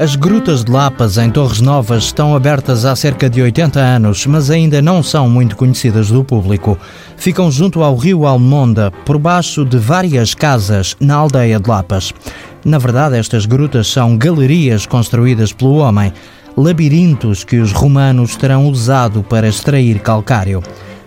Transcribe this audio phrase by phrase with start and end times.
[0.00, 4.50] As grutas de Lapas em Torres Novas estão abertas há cerca de 80 anos, mas
[4.50, 6.78] ainda não são muito conhecidas do público.
[7.18, 12.14] Ficam junto ao rio Almonda, por baixo de várias casas na aldeia de Lapas.
[12.64, 16.14] Na verdade, estas grutas são galerias construídas pelo homem,
[16.56, 20.62] labirintos que os romanos terão usado para extrair calcário.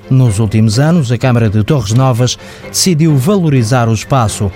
[0.08, 2.38] Nos últimos anos, a Câmara de Torres Novas
[2.68, 4.52] decidiu valorizar o espaço.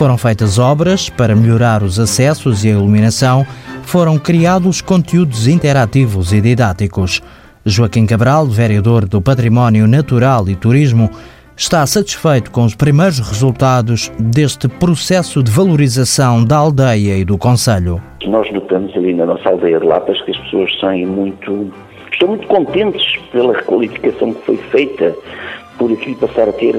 [0.00, 3.44] Foram feitas obras para melhorar os acessos e a iluminação,
[3.82, 7.20] foram criados conteúdos interativos e didáticos.
[7.66, 11.10] Joaquim Cabral, vereador do Património Natural e Turismo,
[11.54, 18.00] está satisfeito com os primeiros resultados deste processo de valorização da aldeia e do Conselho.
[18.24, 21.70] Nós notamos ali na nossa aldeia de Lapas que as pessoas saem muito,
[22.10, 25.14] estão muito contentes pela requalificação que foi feita,
[25.76, 26.74] por aqui passar a ter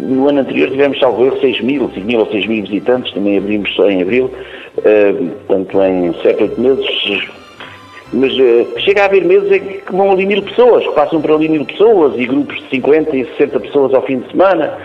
[0.00, 3.38] no ano anterior tivemos, salvo erro, 6 mil, 5 mil ou 6 mil visitantes, também
[3.38, 4.30] abrimos só em abril,
[4.78, 7.28] uh, portanto em 7, 8 meses.
[8.12, 11.32] Mas uh, chega a haver meses em que vão ali mil pessoas, que passam por
[11.32, 14.76] ali mil pessoas e grupos de 50 e 60 pessoas ao fim de semana.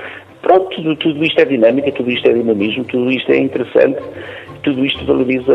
[0.45, 3.97] Pronto, tudo, tudo isto é dinâmica, tudo isto é dinamismo, tudo isto é interessante
[4.65, 5.53] tudo isto valoriza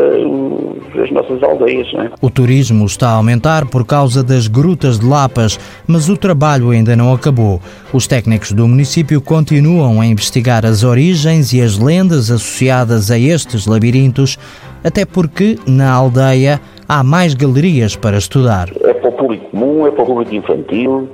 [1.03, 1.87] as nossas aldeias.
[1.95, 2.09] É?
[2.21, 6.95] O turismo está a aumentar por causa das grutas de Lapas, mas o trabalho ainda
[6.95, 7.59] não acabou.
[7.93, 13.67] Os técnicos do município continuam a investigar as origens e as lendas associadas a estes
[13.67, 14.39] labirintos,
[14.81, 18.69] até porque na aldeia há mais galerias para estudar.
[18.81, 21.09] É para o público comum, é para o público infantil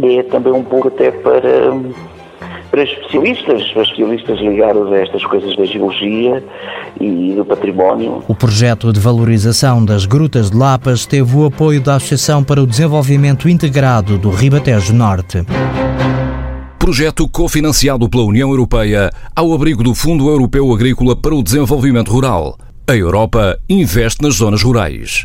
[0.00, 1.72] e é também um pouco até para
[2.70, 6.42] para especialistas, para especialistas ligados a estas coisas da geologia
[7.00, 8.22] e do património.
[8.28, 12.66] O projeto de valorização das Grutas de Lapas teve o apoio da Associação para o
[12.66, 15.44] Desenvolvimento Integrado do Ribatejo Norte.
[16.78, 22.56] Projeto cofinanciado pela União Europeia ao abrigo do Fundo Europeu Agrícola para o Desenvolvimento Rural.
[22.88, 25.18] A Europa investe nas zonas rurais.